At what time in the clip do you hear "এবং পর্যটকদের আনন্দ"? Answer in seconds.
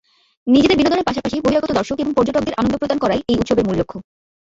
1.99-2.75